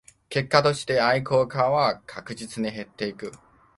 [0.29, 3.33] 結果として愛好家は確実に減っていく